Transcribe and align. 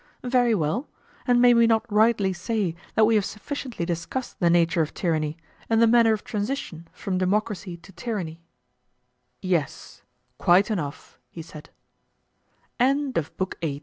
Very 0.23 0.55
well; 0.55 0.89
and 1.27 1.39
may 1.39 1.53
we 1.53 1.67
not 1.67 1.85
rightly 1.93 2.33
say 2.33 2.73
that 2.95 3.05
we 3.05 3.13
have 3.13 3.23
sufficiently 3.23 3.85
discussed 3.85 4.39
the 4.39 4.49
nature 4.49 4.81
of 4.81 4.95
tyranny, 4.95 5.37
and 5.69 5.79
the 5.79 5.85
manner 5.85 6.11
of 6.11 6.21
the 6.23 6.25
transition 6.25 6.87
from 6.91 7.19
democracy 7.19 7.77
to 7.77 7.91
tyranny? 7.91 8.41
Yes, 9.43 10.01
quite 10.39 10.71
enough, 10.71 11.19
he 11.29 11.43
said. 11.43 11.69
BOOK 12.79 13.57
IX. 13.61 13.79